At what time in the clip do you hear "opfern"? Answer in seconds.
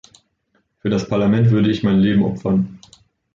2.23-2.79